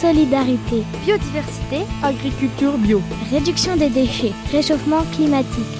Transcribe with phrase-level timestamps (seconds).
[0.00, 5.74] solidarité, biodiversité, agriculture bio, réduction des déchets, réchauffement climatique.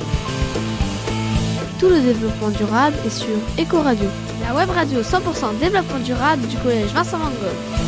[1.79, 3.29] Tout le développement durable est sur
[3.61, 4.09] Ecoradio,
[4.43, 7.81] la web radio 100% développement durable du collège Vincent Van Gogh.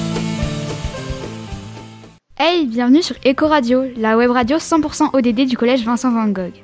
[2.39, 6.55] Hey, bienvenue sur Ecoradio, la web radio 100% ODD du collège Vincent Van Gogh.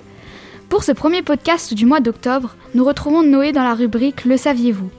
[0.69, 4.91] Pour ce premier podcast du mois d'octobre, nous retrouvons Noé dans la rubrique Le saviez-vous?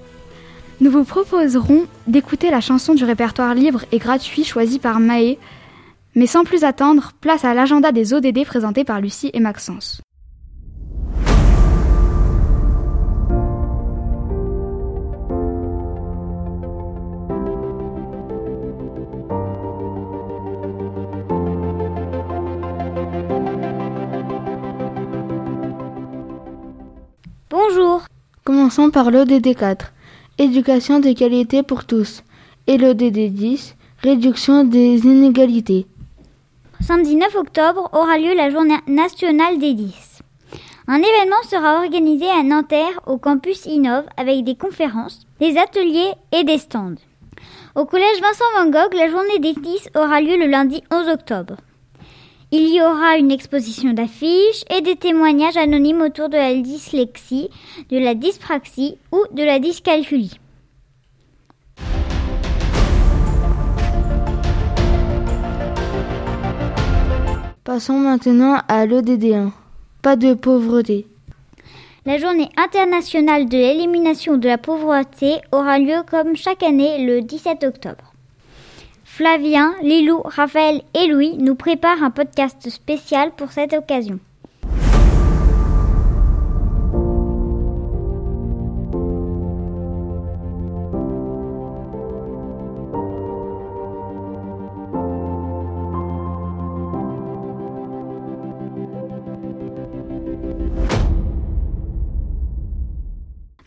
[0.80, 5.40] Nous vous proposerons d'écouter la chanson du répertoire libre et gratuit choisi par Maë.
[6.14, 10.02] Mais sans plus attendre, place à l'agenda des ODD présenté par Lucie et Maxence.
[27.50, 28.06] Bonjour.
[28.44, 29.92] Commençons par l'ODD 4,
[30.38, 32.24] éducation de qualité pour tous,
[32.68, 35.88] et l'ODD 10, réduction des inégalités.
[36.82, 40.20] Samedi 9 octobre aura lieu la journée nationale des 10.
[40.88, 46.44] Un événement sera organisé à Nanterre au campus Innov avec des conférences, des ateliers et
[46.44, 46.96] des stands.
[47.76, 51.58] Au collège Vincent Van Gogh, la journée des 10 aura lieu le lundi 11 octobre.
[52.50, 57.50] Il y aura une exposition d'affiches et des témoignages anonymes autour de la dyslexie,
[57.90, 60.40] de la dyspraxie ou de la dyscalculie.
[67.66, 69.52] Passons maintenant à l'ODD1.
[70.02, 71.06] Pas de pauvreté.
[72.06, 77.66] La journée internationale de l'élimination de la pauvreté aura lieu comme chaque année le 17
[77.66, 78.14] octobre.
[79.10, 84.20] Flavien, Lilou, Raphaël et Louis nous préparent un podcast spécial pour cette occasion.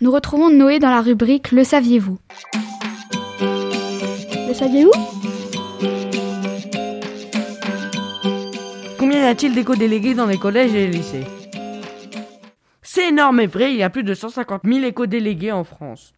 [0.01, 2.19] Nous retrouvons Noé dans la rubrique Le saviez-vous?
[3.41, 5.30] Le saviez-vous?
[8.99, 11.25] Combien y a-t-il d'éco-délégués dans les collèges et les lycées?
[12.83, 16.13] C'est énorme et vrai, il y a plus de 150 000 éco-délégués en France.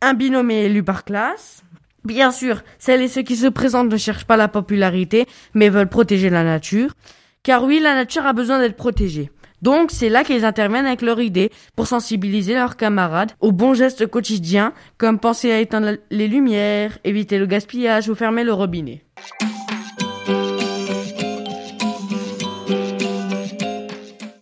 [0.00, 1.62] Un binôme est élu par classe.
[2.04, 5.88] Bien sûr, celles et ceux qui se présentent ne cherchent pas la popularité, mais veulent
[5.88, 6.94] protéger la nature.
[7.42, 9.30] Car oui, la nature a besoin d'être protégée.
[9.64, 14.06] Donc c'est là qu'ils interviennent avec leur idée pour sensibiliser leurs camarades aux bons gestes
[14.06, 19.06] quotidiens comme penser à éteindre les lumières, éviter le gaspillage ou fermer le robinet.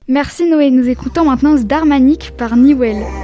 [0.08, 3.21] Merci Noé, nous écoutons maintenant Zdarmanik par Niwell.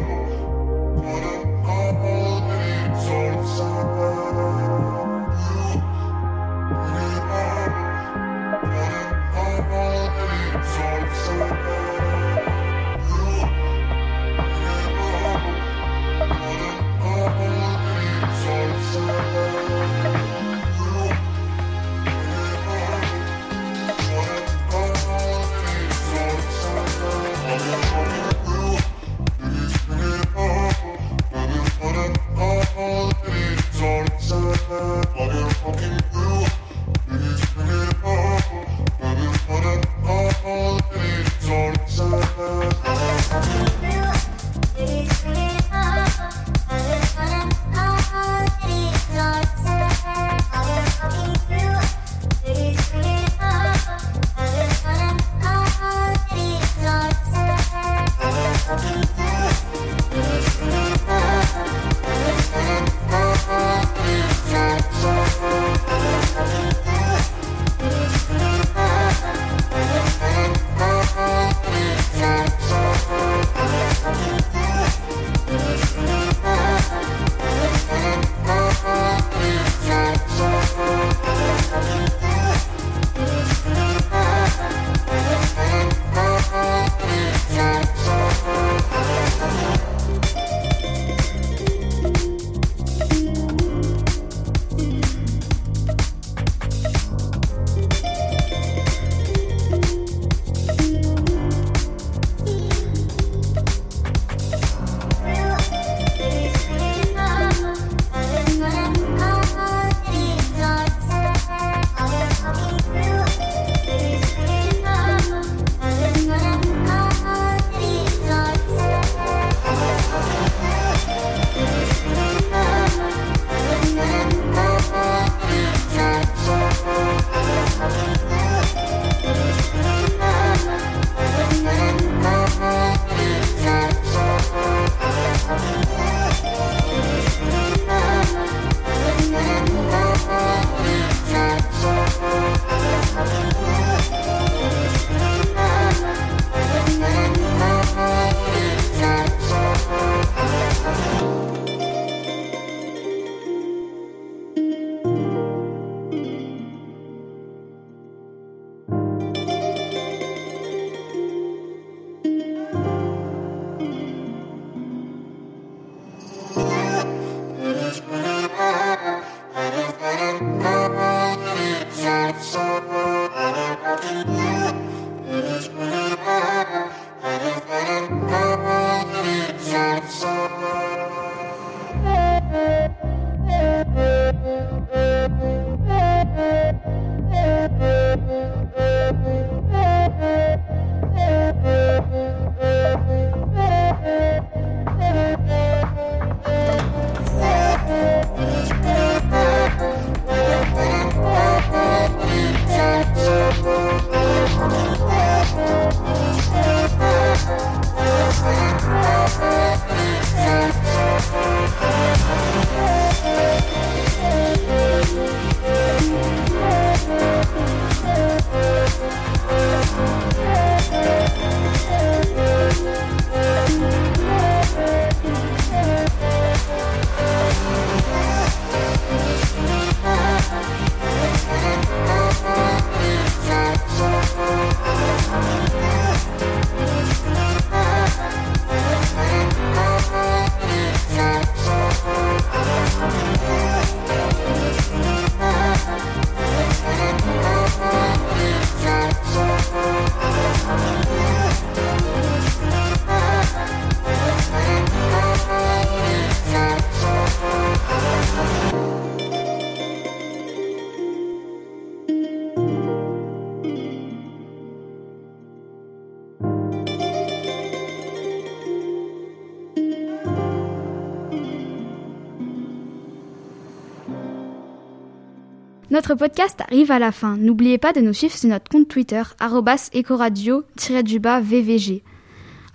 [275.91, 277.39] Notre podcast arrive à la fin.
[277.39, 282.03] N'oubliez pas de nous suivre sur notre compte Twitter, ecoradio-vvg.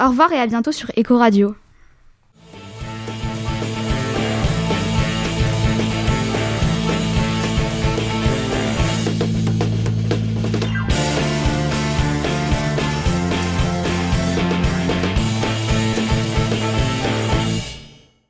[0.03, 1.53] Au revoir et à bientôt sur Ecoradio.